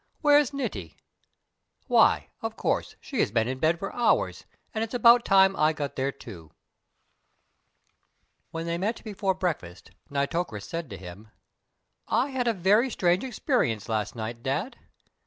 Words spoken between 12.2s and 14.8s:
had a very strange experience last night, Dad.